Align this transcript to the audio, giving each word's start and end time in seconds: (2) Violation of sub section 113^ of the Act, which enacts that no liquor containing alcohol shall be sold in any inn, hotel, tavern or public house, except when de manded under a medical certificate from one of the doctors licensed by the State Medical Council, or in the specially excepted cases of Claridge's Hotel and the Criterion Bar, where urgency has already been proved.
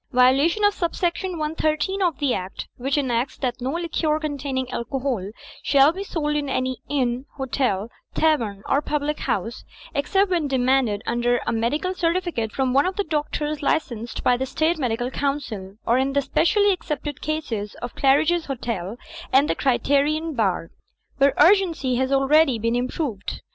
(2) 0.09 0.15
Violation 0.17 0.63
of 0.63 0.73
sub 0.73 0.95
section 0.95 1.35
113^ 1.35 2.01
of 2.01 2.17
the 2.17 2.33
Act, 2.33 2.67
which 2.77 2.97
enacts 2.97 3.37
that 3.37 3.61
no 3.61 3.73
liquor 3.73 4.19
containing 4.19 4.67
alcohol 4.71 5.29
shall 5.61 5.91
be 5.91 6.03
sold 6.03 6.35
in 6.35 6.49
any 6.49 6.79
inn, 6.89 7.27
hotel, 7.37 7.87
tavern 8.15 8.63
or 8.67 8.81
public 8.81 9.19
house, 9.19 9.63
except 9.93 10.31
when 10.31 10.47
de 10.47 10.55
manded 10.57 11.01
under 11.05 11.39
a 11.45 11.51
medical 11.51 11.93
certificate 11.93 12.51
from 12.51 12.73
one 12.73 12.87
of 12.87 12.95
the 12.95 13.03
doctors 13.03 13.61
licensed 13.61 14.23
by 14.23 14.35
the 14.35 14.47
State 14.47 14.79
Medical 14.79 15.11
Council, 15.11 15.75
or 15.85 15.99
in 15.99 16.13
the 16.13 16.23
specially 16.23 16.71
excepted 16.73 17.21
cases 17.21 17.75
of 17.83 17.93
Claridge's 17.93 18.47
Hotel 18.47 18.97
and 19.31 19.47
the 19.47 19.53
Criterion 19.53 20.33
Bar, 20.33 20.71
where 21.17 21.35
urgency 21.37 21.97
has 21.97 22.11
already 22.11 22.57
been 22.57 22.87
proved. 22.87 23.43